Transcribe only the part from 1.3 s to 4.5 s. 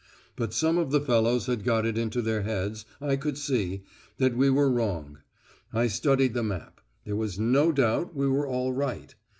had got it into their heads, I could see, that we